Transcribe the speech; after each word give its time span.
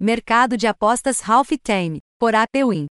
Mercado 0.00 0.56
de 0.56 0.68
Apostas 0.68 1.20
Half 1.28 1.50
Time, 1.60 1.98
por 2.20 2.32
APWin. 2.32 2.86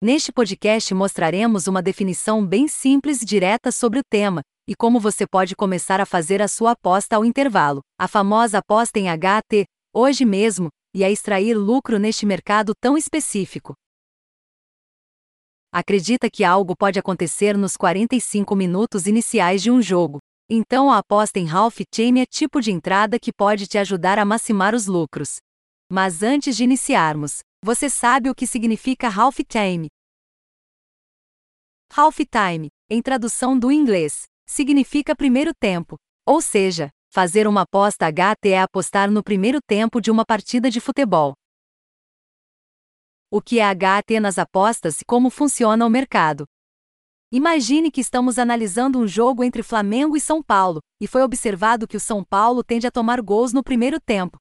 Neste 0.00 0.30
podcast 0.30 0.94
mostraremos 0.94 1.66
uma 1.66 1.82
definição 1.82 2.46
bem 2.46 2.68
simples 2.68 3.22
e 3.22 3.24
direta 3.24 3.72
sobre 3.72 3.98
o 3.98 4.04
tema, 4.08 4.42
e 4.68 4.76
como 4.76 5.00
você 5.00 5.26
pode 5.26 5.56
começar 5.56 6.00
a 6.00 6.06
fazer 6.06 6.40
a 6.40 6.46
sua 6.46 6.70
aposta 6.70 7.16
ao 7.16 7.24
intervalo, 7.24 7.80
a 7.98 8.06
famosa 8.06 8.58
aposta 8.58 9.00
em 9.00 9.06
HT, 9.08 9.64
hoje 9.92 10.24
mesmo, 10.24 10.68
e 10.94 11.02
a 11.02 11.10
extrair 11.10 11.54
lucro 11.54 11.98
neste 11.98 12.24
mercado 12.24 12.72
tão 12.80 12.96
específico. 12.96 13.74
Acredita 15.72 16.30
que 16.30 16.44
algo 16.44 16.76
pode 16.76 17.00
acontecer 17.00 17.58
nos 17.58 17.76
45 17.76 18.54
minutos 18.54 19.08
iniciais 19.08 19.60
de 19.60 19.72
um 19.72 19.82
jogo. 19.82 20.20
Então 20.54 20.90
a 20.90 20.98
aposta 20.98 21.38
em 21.38 21.48
half 21.48 21.80
time 21.90 22.20
é 22.20 22.26
tipo 22.26 22.60
de 22.60 22.70
entrada 22.70 23.18
que 23.18 23.32
pode 23.32 23.66
te 23.66 23.78
ajudar 23.78 24.18
a 24.18 24.24
maximar 24.26 24.74
os 24.74 24.86
lucros. 24.86 25.38
Mas 25.90 26.22
antes 26.22 26.54
de 26.54 26.62
iniciarmos, 26.62 27.38
você 27.64 27.88
sabe 27.88 28.28
o 28.28 28.34
que 28.34 28.46
significa 28.46 29.08
half 29.08 29.38
time? 29.48 29.88
Half 31.96 32.18
time, 32.30 32.68
em 32.90 33.00
tradução 33.00 33.58
do 33.58 33.72
inglês, 33.72 34.24
significa 34.46 35.16
primeiro 35.16 35.54
tempo, 35.58 35.96
ou 36.28 36.42
seja, 36.42 36.90
fazer 37.10 37.46
uma 37.46 37.62
aposta 37.62 38.06
HT 38.12 38.50
é 38.50 38.60
apostar 38.60 39.10
no 39.10 39.22
primeiro 39.22 39.58
tempo 39.66 40.02
de 40.02 40.10
uma 40.10 40.22
partida 40.22 40.68
de 40.68 40.80
futebol 40.80 41.32
o 43.34 43.40
que 43.40 43.58
é 43.58 43.64
HT 43.64 44.20
nas 44.20 44.36
apostas 44.36 45.00
e 45.00 45.06
como 45.06 45.30
funciona 45.30 45.86
o 45.86 45.88
mercado. 45.88 46.44
Imagine 47.34 47.90
que 47.90 48.02
estamos 48.02 48.38
analisando 48.38 48.98
um 48.98 49.08
jogo 49.08 49.42
entre 49.42 49.62
Flamengo 49.62 50.14
e 50.14 50.20
São 50.20 50.42
Paulo, 50.42 50.80
e 51.00 51.06
foi 51.06 51.22
observado 51.22 51.88
que 51.88 51.96
o 51.96 52.00
São 52.00 52.22
Paulo 52.22 52.62
tende 52.62 52.86
a 52.86 52.90
tomar 52.90 53.22
gols 53.22 53.54
no 53.54 53.64
primeiro 53.64 53.98
tempo. 53.98 54.36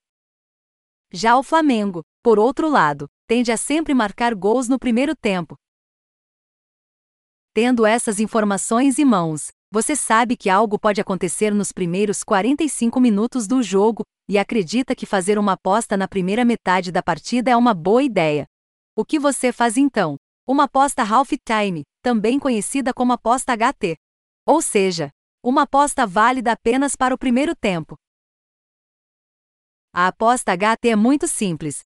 Já 1.09 1.37
o 1.37 1.43
Flamengo, 1.43 2.01
por 2.21 2.37
outro 2.37 2.69
lado, 2.69 3.07
tende 3.25 3.49
a 3.49 3.55
sempre 3.55 3.93
marcar 3.93 4.35
gols 4.35 4.67
no 4.67 4.77
primeiro 4.77 5.15
tempo. 5.15 5.55
Tendo 7.53 7.85
essas 7.85 8.19
informações 8.19 8.99
em 8.99 9.05
mãos, 9.05 9.51
você 9.71 9.95
sabe 9.95 10.35
que 10.35 10.49
algo 10.49 10.77
pode 10.77 10.99
acontecer 10.99 11.53
nos 11.53 11.71
primeiros 11.71 12.25
45 12.25 12.99
minutos 12.99 13.47
do 13.47 13.63
jogo 13.63 14.03
e 14.27 14.37
acredita 14.37 14.93
que 14.93 15.05
fazer 15.05 15.39
uma 15.39 15.53
aposta 15.53 15.95
na 15.95 16.09
primeira 16.09 16.43
metade 16.43 16.91
da 16.91 17.01
partida 17.01 17.51
é 17.51 17.55
uma 17.55 17.73
boa 17.73 18.03
ideia. 18.03 18.45
O 18.97 19.05
que 19.05 19.17
você 19.17 19.53
faz 19.53 19.77
então? 19.77 20.17
Uma 20.45 20.65
aposta 20.65 21.03
half 21.03 21.31
time, 21.45 21.83
também 22.01 22.39
conhecida 22.39 22.93
como 22.93 23.13
aposta 23.13 23.53
HT. 23.53 23.95
Ou 24.45 24.61
seja, 24.61 25.11
uma 25.43 25.63
aposta 25.63 26.05
válida 26.05 26.51
apenas 26.51 26.95
para 26.95 27.13
o 27.13 27.17
primeiro 27.17 27.55
tempo. 27.55 27.95
A 29.93 30.07
aposta 30.07 30.53
HT 30.55 30.89
é 30.89 30.95
muito 30.95 31.27
simples. 31.27 31.81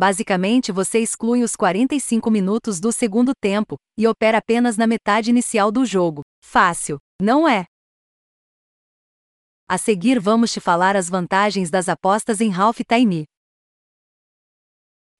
Basicamente, 0.00 0.70
você 0.70 1.00
exclui 1.00 1.42
os 1.42 1.56
45 1.56 2.30
minutos 2.30 2.78
do 2.78 2.92
segundo 2.92 3.32
tempo 3.34 3.76
e 3.98 4.06
opera 4.06 4.38
apenas 4.38 4.76
na 4.76 4.86
metade 4.86 5.30
inicial 5.30 5.72
do 5.72 5.84
jogo. 5.84 6.22
Fácil, 6.40 6.98
não 7.20 7.48
é? 7.48 7.64
A 9.68 9.76
seguir, 9.76 10.20
vamos 10.20 10.52
te 10.52 10.60
falar 10.60 10.96
as 10.96 11.08
vantagens 11.08 11.68
das 11.68 11.88
apostas 11.88 12.40
em 12.40 12.54
half 12.54 12.78
time. 12.88 13.24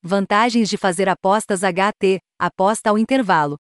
Vantagens 0.08 0.70
de 0.70 0.78
fazer 0.78 1.06
apostas 1.06 1.60
HT, 1.60 2.18
aposta 2.38 2.88
ao 2.88 2.96
intervalo. 2.96 3.58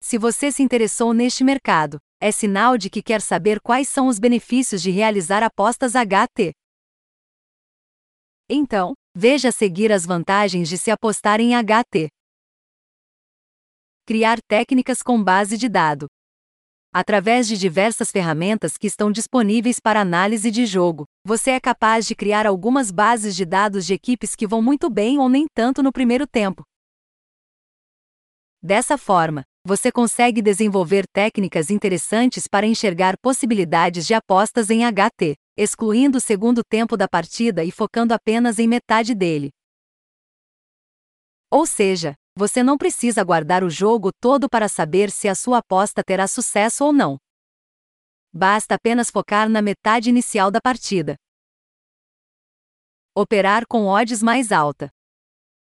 Se 0.00 0.16
você 0.16 0.52
se 0.52 0.62
interessou 0.62 1.12
neste 1.12 1.42
mercado, 1.42 1.98
é 2.20 2.30
sinal 2.30 2.78
de 2.78 2.88
que 2.88 3.02
quer 3.02 3.20
saber 3.20 3.60
quais 3.60 3.88
são 3.88 4.06
os 4.06 4.20
benefícios 4.20 4.80
de 4.80 4.92
realizar 4.92 5.42
apostas 5.42 5.94
HT. 5.94 6.52
Então, 8.48 8.94
veja 9.12 9.48
a 9.48 9.52
seguir 9.52 9.90
as 9.90 10.06
vantagens 10.06 10.68
de 10.68 10.78
se 10.78 10.92
apostar 10.92 11.40
em 11.40 11.50
HT. 11.56 12.10
Criar 14.06 14.38
técnicas 14.46 15.02
com 15.02 15.20
base 15.20 15.58
de 15.58 15.68
dado 15.68 16.06
através 16.98 17.46
de 17.46 17.58
diversas 17.58 18.10
ferramentas 18.10 18.78
que 18.78 18.86
estão 18.86 19.12
disponíveis 19.12 19.78
para 19.78 20.00
análise 20.00 20.50
de 20.50 20.64
jogo. 20.64 21.04
Você 21.26 21.50
é 21.50 21.60
capaz 21.60 22.06
de 22.06 22.14
criar 22.14 22.46
algumas 22.46 22.90
bases 22.90 23.36
de 23.36 23.44
dados 23.44 23.84
de 23.84 23.92
equipes 23.92 24.34
que 24.34 24.46
vão 24.46 24.62
muito 24.62 24.88
bem 24.88 25.18
ou 25.18 25.28
nem 25.28 25.44
tanto 25.46 25.82
no 25.82 25.92
primeiro 25.92 26.26
tempo. 26.26 26.62
Dessa 28.62 28.96
forma, 28.96 29.44
você 29.62 29.92
consegue 29.92 30.40
desenvolver 30.40 31.04
técnicas 31.12 31.68
interessantes 31.68 32.48
para 32.48 32.66
enxergar 32.66 33.18
possibilidades 33.20 34.06
de 34.06 34.14
apostas 34.14 34.70
em 34.70 34.80
HT, 34.82 35.34
excluindo 35.54 36.16
o 36.16 36.20
segundo 36.20 36.62
tempo 36.66 36.96
da 36.96 37.06
partida 37.06 37.62
e 37.62 37.70
focando 37.70 38.14
apenas 38.14 38.58
em 38.58 38.66
metade 38.66 39.14
dele. 39.14 39.50
Ou 41.50 41.66
seja, 41.66 42.14
você 42.36 42.62
não 42.62 42.76
precisa 42.76 43.24
guardar 43.24 43.64
o 43.64 43.70
jogo 43.70 44.10
todo 44.20 44.46
para 44.46 44.68
saber 44.68 45.10
se 45.10 45.26
a 45.26 45.34
sua 45.34 45.58
aposta 45.58 46.04
terá 46.04 46.28
sucesso 46.28 46.84
ou 46.84 46.92
não. 46.92 47.16
Basta 48.30 48.74
apenas 48.74 49.10
focar 49.10 49.48
na 49.48 49.62
metade 49.62 50.10
inicial 50.10 50.50
da 50.50 50.60
partida. 50.60 51.16
Operar 53.14 53.66
com 53.66 53.86
odds 53.86 54.22
mais 54.22 54.52
alta. 54.52 54.90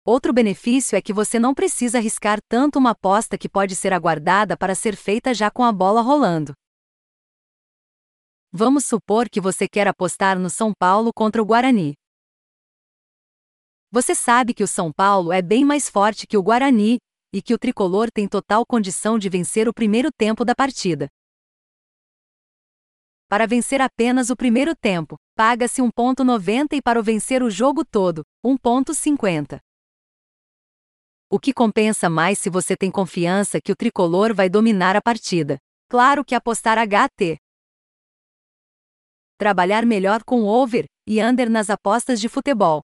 Outro 0.04 0.32
benefício 0.32 0.96
é 0.96 1.00
que 1.00 1.12
você 1.12 1.38
não 1.38 1.54
precisa 1.54 1.98
arriscar 1.98 2.40
tanto 2.48 2.80
uma 2.80 2.90
aposta 2.90 3.38
que 3.38 3.48
pode 3.48 3.76
ser 3.76 3.92
aguardada 3.92 4.56
para 4.56 4.74
ser 4.74 4.96
feita 4.96 5.32
já 5.32 5.48
com 5.52 5.62
a 5.62 5.70
bola 5.70 6.00
rolando. 6.00 6.52
Vamos 8.50 8.84
supor 8.86 9.28
que 9.28 9.40
você 9.40 9.68
quer 9.68 9.86
apostar 9.86 10.36
no 10.36 10.50
São 10.50 10.72
Paulo 10.76 11.12
contra 11.14 11.40
o 11.40 11.44
Guarani. 11.44 11.94
Você 13.90 14.14
sabe 14.14 14.52
que 14.52 14.64
o 14.64 14.68
São 14.68 14.92
Paulo 14.92 15.32
é 15.32 15.40
bem 15.40 15.64
mais 15.64 15.88
forte 15.88 16.26
que 16.26 16.36
o 16.36 16.42
Guarani, 16.42 16.98
e 17.32 17.40
que 17.40 17.54
o 17.54 17.58
tricolor 17.58 18.10
tem 18.10 18.26
total 18.26 18.64
condição 18.66 19.18
de 19.18 19.28
vencer 19.28 19.68
o 19.68 19.74
primeiro 19.74 20.10
tempo 20.10 20.44
da 20.44 20.54
partida. 20.54 21.08
Para 23.28 23.46
vencer 23.46 23.80
apenas 23.80 24.30
o 24.30 24.36
primeiro 24.36 24.74
tempo, 24.74 25.16
paga-se 25.34 25.82
1,90 25.82 26.74
e 26.74 26.82
para 26.82 27.02
vencer 27.02 27.42
o 27.42 27.50
jogo 27.50 27.84
todo, 27.84 28.22
1,50. 28.44 29.58
O 31.28 31.40
que 31.40 31.52
compensa 31.52 32.08
mais 32.08 32.38
se 32.38 32.48
você 32.48 32.76
tem 32.76 32.90
confiança 32.90 33.60
que 33.60 33.72
o 33.72 33.76
tricolor 33.76 34.32
vai 34.32 34.48
dominar 34.48 34.94
a 34.94 35.02
partida? 35.02 35.58
Claro 35.88 36.24
que 36.24 36.34
apostar 36.36 36.78
HT. 36.78 37.36
Trabalhar 39.36 39.84
melhor 39.84 40.22
com 40.22 40.44
over 40.44 40.86
e 41.06 41.22
under 41.22 41.50
nas 41.50 41.68
apostas 41.68 42.20
de 42.20 42.28
futebol. 42.28 42.82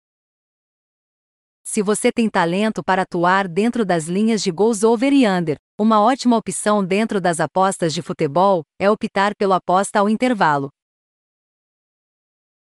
Se 1.72 1.84
você 1.84 2.12
tem 2.12 2.28
talento 2.28 2.84
para 2.84 3.04
atuar 3.04 3.48
dentro 3.48 3.86
das 3.86 4.06
linhas 4.06 4.42
de 4.42 4.50
gols 4.50 4.84
over 4.84 5.14
e 5.14 5.28
under, 5.28 5.56
uma 5.80 6.02
ótima 6.02 6.36
opção 6.36 6.84
dentro 6.84 7.22
das 7.22 7.40
apostas 7.40 7.94
de 7.94 8.02
futebol 8.02 8.64
é 8.82 8.90
optar 8.90 9.36
pela 9.36 9.58
aposta 9.58 10.00
ao 10.00 10.10
intervalo. 10.10 10.70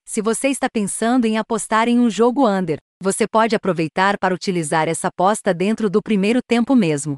Se 0.05 0.21
você 0.21 0.49
está 0.49 0.69
pensando 0.69 1.25
em 1.25 1.39
apostar 1.39 1.87
em 1.87 2.01
um 2.01 2.11
jogo 2.11 2.49
under, 2.49 2.79
você 3.01 3.29
pode 3.29 3.55
aproveitar 3.55 4.19
para 4.19 4.35
utilizar 4.35 4.89
essa 4.89 5.07
aposta 5.07 5.55
dentro 5.55 5.89
do 5.89 6.03
primeiro 6.03 6.41
tempo 6.45 6.75
mesmo. 6.75 7.17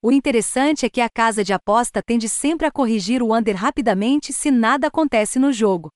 O 0.00 0.10
interessante 0.10 0.86
é 0.86 0.88
que 0.88 1.02
a 1.02 1.10
casa 1.10 1.44
de 1.44 1.52
aposta 1.52 2.00
tende 2.02 2.30
sempre 2.30 2.66
a 2.66 2.72
corrigir 2.72 3.22
o 3.22 3.36
under 3.36 3.54
rapidamente 3.54 4.32
se 4.32 4.50
nada 4.50 4.86
acontece 4.86 5.38
no 5.38 5.52
jogo. 5.52 5.90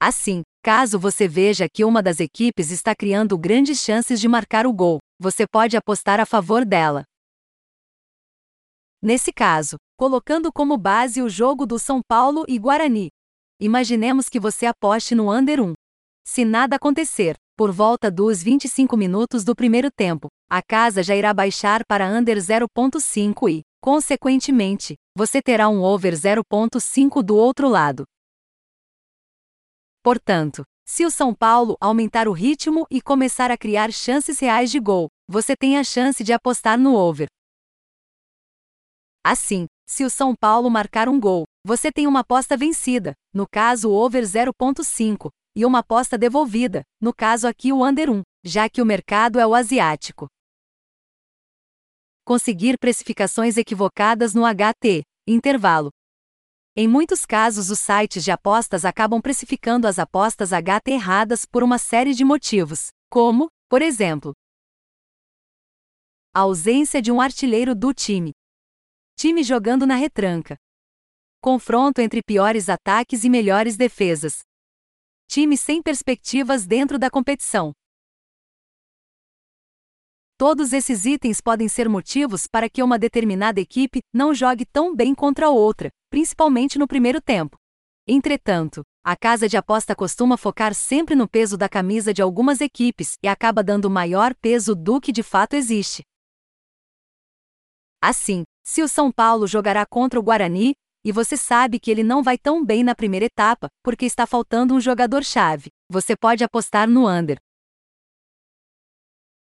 Assim, 0.00 0.42
Caso 0.70 0.98
você 0.98 1.26
veja 1.26 1.66
que 1.66 1.82
uma 1.82 2.02
das 2.02 2.20
equipes 2.20 2.70
está 2.70 2.94
criando 2.94 3.38
grandes 3.38 3.78
chances 3.78 4.20
de 4.20 4.28
marcar 4.28 4.66
o 4.66 4.72
gol, 4.74 4.98
você 5.18 5.46
pode 5.46 5.78
apostar 5.78 6.20
a 6.20 6.26
favor 6.26 6.62
dela. 6.62 7.04
Nesse 9.02 9.32
caso, 9.32 9.78
colocando 9.96 10.52
como 10.52 10.76
base 10.76 11.22
o 11.22 11.28
jogo 11.30 11.64
do 11.64 11.78
São 11.78 12.02
Paulo 12.06 12.44
e 12.46 12.58
Guarani. 12.58 13.08
Imaginemos 13.58 14.28
que 14.28 14.38
você 14.38 14.66
aposte 14.66 15.14
no 15.14 15.32
under 15.32 15.58
1. 15.58 15.72
Se 16.26 16.44
nada 16.44 16.76
acontecer, 16.76 17.34
por 17.56 17.72
volta 17.72 18.10
dos 18.10 18.42
25 18.42 18.94
minutos 18.94 19.44
do 19.44 19.56
primeiro 19.56 19.88
tempo, 19.90 20.28
a 20.50 20.60
casa 20.60 21.02
já 21.02 21.16
irá 21.16 21.32
baixar 21.32 21.80
para 21.88 22.06
under 22.10 22.36
0.5 22.36 23.50
e, 23.50 23.62
consequentemente, 23.80 24.96
você 25.16 25.40
terá 25.40 25.66
um 25.66 25.80
over 25.80 26.12
0.5 26.12 27.22
do 27.22 27.36
outro 27.36 27.70
lado. 27.70 28.04
Portanto, 30.08 30.64
se 30.86 31.04
o 31.04 31.10
São 31.10 31.34
Paulo 31.34 31.76
aumentar 31.78 32.28
o 32.28 32.32
ritmo 32.32 32.86
e 32.90 32.98
começar 32.98 33.50
a 33.50 33.58
criar 33.58 33.92
chances 33.92 34.38
reais 34.38 34.70
de 34.70 34.80
gol, 34.80 35.08
você 35.28 35.54
tem 35.54 35.76
a 35.76 35.84
chance 35.84 36.24
de 36.24 36.32
apostar 36.32 36.78
no 36.78 36.94
over. 36.94 37.28
Assim, 39.22 39.66
se 39.86 40.06
o 40.06 40.08
São 40.08 40.34
Paulo 40.34 40.70
marcar 40.70 41.10
um 41.10 41.20
gol, 41.20 41.44
você 41.62 41.92
tem 41.92 42.06
uma 42.06 42.20
aposta 42.20 42.56
vencida, 42.56 43.12
no 43.34 43.46
caso 43.46 43.90
o 43.90 43.92
over 43.92 44.24
0.5, 44.24 45.28
e 45.54 45.66
uma 45.66 45.80
aposta 45.80 46.16
devolvida, 46.16 46.80
no 46.98 47.12
caso 47.12 47.46
aqui 47.46 47.70
o 47.70 47.86
under 47.86 48.08
1, 48.08 48.22
já 48.46 48.66
que 48.66 48.80
o 48.80 48.86
mercado 48.86 49.38
é 49.38 49.46
o 49.46 49.54
asiático. 49.54 50.26
Conseguir 52.24 52.78
precificações 52.78 53.58
equivocadas 53.58 54.32
no 54.32 54.44
HT, 54.46 55.02
intervalo, 55.26 55.90
Em 56.80 56.86
muitos 56.86 57.26
casos, 57.26 57.70
os 57.70 57.80
sites 57.80 58.22
de 58.22 58.30
apostas 58.30 58.84
acabam 58.84 59.20
precificando 59.20 59.88
as 59.88 59.98
apostas 59.98 60.52
HT 60.52 60.92
erradas 60.92 61.44
por 61.44 61.64
uma 61.64 61.76
série 61.76 62.14
de 62.14 62.24
motivos, 62.24 62.92
como, 63.10 63.48
por 63.68 63.82
exemplo, 63.82 64.32
a 66.32 66.42
ausência 66.42 67.02
de 67.02 67.10
um 67.10 67.20
artilheiro 67.20 67.74
do 67.74 67.92
time, 67.92 68.30
time 69.16 69.42
jogando 69.42 69.88
na 69.88 69.96
retranca, 69.96 70.56
confronto 71.42 72.00
entre 72.00 72.22
piores 72.22 72.68
ataques 72.68 73.24
e 73.24 73.28
melhores 73.28 73.76
defesas, 73.76 74.42
time 75.26 75.56
sem 75.56 75.82
perspectivas 75.82 76.64
dentro 76.64 76.96
da 76.96 77.10
competição. 77.10 77.72
Todos 80.38 80.72
esses 80.72 81.04
itens 81.04 81.40
podem 81.40 81.68
ser 81.68 81.88
motivos 81.88 82.46
para 82.46 82.70
que 82.70 82.80
uma 82.80 82.96
determinada 82.96 83.60
equipe 83.60 83.98
não 84.14 84.32
jogue 84.32 84.64
tão 84.64 84.94
bem 84.94 85.12
contra 85.12 85.50
outra, 85.50 85.90
principalmente 86.08 86.78
no 86.78 86.86
primeiro 86.86 87.20
tempo. 87.20 87.56
Entretanto, 88.06 88.84
a 89.04 89.16
casa 89.16 89.48
de 89.48 89.56
aposta 89.56 89.96
costuma 89.96 90.36
focar 90.36 90.76
sempre 90.76 91.16
no 91.16 91.28
peso 91.28 91.56
da 91.56 91.68
camisa 91.68 92.14
de 92.14 92.22
algumas 92.22 92.60
equipes 92.60 93.16
e 93.20 93.26
acaba 93.26 93.64
dando 93.64 93.90
maior 93.90 94.32
peso 94.32 94.76
do 94.76 95.00
que 95.00 95.10
de 95.10 95.24
fato 95.24 95.54
existe. 95.54 96.04
Assim, 98.00 98.44
se 98.64 98.80
o 98.80 98.86
São 98.86 99.10
Paulo 99.10 99.44
jogará 99.44 99.84
contra 99.84 100.20
o 100.20 100.22
Guarani, 100.22 100.72
e 101.04 101.10
você 101.10 101.36
sabe 101.36 101.80
que 101.80 101.90
ele 101.90 102.04
não 102.04 102.22
vai 102.22 102.38
tão 102.38 102.64
bem 102.64 102.84
na 102.84 102.94
primeira 102.94 103.26
etapa, 103.26 103.68
porque 103.82 104.06
está 104.06 104.24
faltando 104.24 104.72
um 104.72 104.80
jogador-chave, 104.80 105.70
você 105.90 106.16
pode 106.16 106.44
apostar 106.44 106.88
no 106.88 107.08
under. 107.08 107.38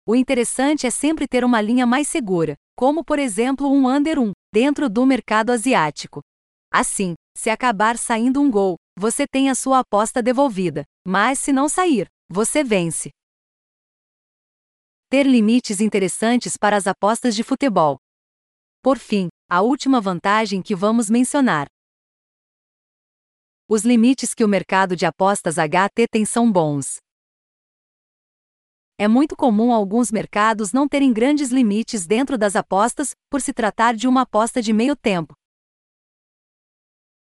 O 0.08 0.16
interessante 0.16 0.86
é 0.86 0.92
sempre 0.92 1.28
ter 1.28 1.44
uma 1.44 1.60
linha 1.60 1.86
mais 1.88 2.08
segura, 2.08 2.56
como 2.76 3.04
por 3.04 3.18
exemplo 3.18 3.68
um 3.68 3.88
under 3.88 4.20
1, 4.20 4.34
dentro 4.54 4.88
do 4.88 5.04
mercado 5.04 5.52
asiático. 5.52 6.22
Assim, 6.72 7.16
se 7.36 7.50
acabar 7.50 7.98
saindo 7.98 8.40
um 8.40 8.52
gol, 8.52 8.76
você 8.96 9.26
tem 9.26 9.50
a 9.50 9.56
sua 9.56 9.80
aposta 9.80 10.22
devolvida, 10.22 10.84
mas 11.08 11.40
se 11.40 11.52
não 11.52 11.68
sair, 11.68 12.08
você 12.30 12.64
vence. 12.64 13.10
Ter 15.10 15.26
limites 15.26 15.82
interessantes 15.82 16.56
para 16.56 16.78
as 16.78 16.86
apostas 16.86 17.36
de 17.36 17.44
futebol. 17.44 17.98
Por 18.84 19.00
fim, 19.00 19.30
a 19.50 19.62
última 19.62 20.00
vantagem 20.00 20.62
que 20.62 20.76
vamos 20.76 21.10
mencionar. 21.10 21.66
Os 23.68 23.84
limites 23.84 24.36
que 24.36 24.44
o 24.44 24.48
mercado 24.48 24.96
de 24.96 25.08
apostas 25.08 25.56
HT 25.56 26.08
tem 26.12 26.26
são 26.26 26.52
bons. 26.52 26.98
É 28.98 29.10
muito 29.10 29.36
comum 29.36 29.74
alguns 29.74 30.10
mercados 30.10 30.72
não 30.72 30.88
terem 30.88 31.12
grandes 31.12 31.50
limites 31.52 32.08
dentro 32.08 32.38
das 32.38 32.56
apostas, 32.56 33.14
por 33.30 33.42
se 33.42 33.52
tratar 33.52 33.94
de 33.94 34.08
uma 34.08 34.22
aposta 34.22 34.62
de 34.62 34.72
meio 34.72 34.96
tempo. 34.96 35.36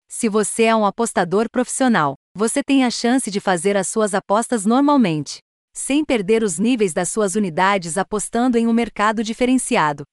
Se 0.09 0.27
você 0.27 0.63
é 0.63 0.75
um 0.75 0.85
apostador 0.85 1.49
profissional, 1.49 2.15
você 2.35 2.61
tem 2.61 2.83
a 2.83 2.91
chance 2.91 3.31
de 3.31 3.39
fazer 3.39 3.77
as 3.77 3.87
suas 3.87 4.13
apostas 4.13 4.65
normalmente, 4.65 5.39
sem 5.73 6.03
perder 6.03 6.43
os 6.43 6.59
níveis 6.59 6.93
das 6.93 7.07
suas 7.07 7.35
unidades 7.35 7.97
apostando 7.97 8.57
em 8.57 8.67
um 8.67 8.73
mercado 8.73 9.23
diferenciado. 9.23 10.03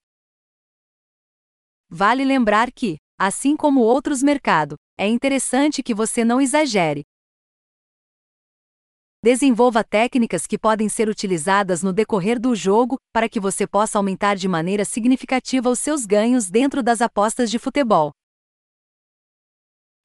Vale 1.91 2.25
lembrar 2.25 2.71
que, 2.71 2.99
assim 3.19 3.57
como 3.57 3.81
outros 3.81 4.23
mercados, 4.23 4.77
é 4.97 5.09
interessante 5.09 5.83
que 5.83 5.93
você 5.93 6.25
não 6.25 6.41
exagere, 6.41 7.03
Desenvolva 9.21 9.83
técnicas 9.83 10.47
que 10.47 10.57
podem 10.57 10.89
ser 10.89 11.09
utilizadas 11.09 11.83
no 11.83 11.93
decorrer 11.93 12.39
do 12.39 12.55
jogo 12.55 12.97
para 13.13 13.29
que 13.29 13.41
você 13.41 13.67
possa 13.67 13.99
aumentar 13.99 14.37
de 14.37 14.47
maneira 14.47 14.85
significativa 14.85 15.69
os 15.69 15.81
seus 15.81 16.07
ganhos 16.07 16.49
dentro 16.49 16.85
das 16.85 17.01
apostas 17.01 17.51
de 17.51 17.59
futebol. 17.59 18.13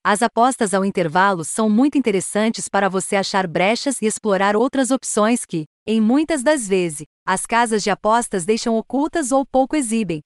As 0.03 0.23
apostas 0.23 0.73
ao 0.73 0.83
intervalo 0.83 1.45
são 1.45 1.69
muito 1.69 1.95
interessantes 1.95 2.67
para 2.67 2.89
você 2.89 3.15
achar 3.15 3.45
brechas 3.45 4.01
e 4.01 4.07
explorar 4.07 4.55
outras 4.55 4.89
opções 4.89 5.45
que, 5.45 5.65
em 5.85 6.01
muitas 6.01 6.41
das 6.41 6.67
vezes, 6.67 7.05
as 7.23 7.45
casas 7.45 7.83
de 7.83 7.91
apostas 7.91 8.45
deixam 8.45 8.75
ocultas 8.75 9.31
ou 9.31 9.45
pouco 9.45 9.75
exibem. 9.75 10.21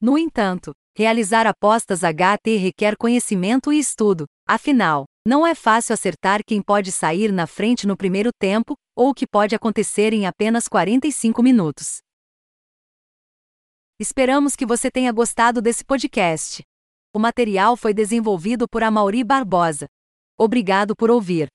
No 0.00 0.16
entanto, 0.16 0.72
realizar 0.96 1.46
apostas 1.46 2.00
HT 2.00 2.56
requer 2.56 2.96
conhecimento 2.96 3.72
e 3.72 3.78
estudo, 3.78 4.26
afinal, 4.46 5.04
não 5.26 5.46
é 5.46 5.54
fácil 5.54 5.92
acertar 5.92 6.44
quem 6.44 6.62
pode 6.62 6.92
sair 6.92 7.32
na 7.32 7.46
frente 7.46 7.86
no 7.86 7.96
primeiro 7.96 8.30
tempo, 8.38 8.74
ou 8.94 9.10
o 9.10 9.14
que 9.14 9.26
pode 9.26 9.54
acontecer 9.54 10.12
em 10.12 10.26
apenas 10.26 10.68
45 10.68 11.42
minutos. 11.42 11.98
Esperamos 13.98 14.54
que 14.54 14.66
você 14.66 14.90
tenha 14.90 15.12
gostado 15.12 15.62
desse 15.62 15.84
podcast. 15.84 16.62
O 17.14 17.18
material 17.18 17.76
foi 17.76 17.94
desenvolvido 17.94 18.68
por 18.68 18.82
Amauri 18.82 19.22
Barbosa. 19.24 19.86
Obrigado 20.36 20.96
por 20.96 21.10
ouvir. 21.10 21.48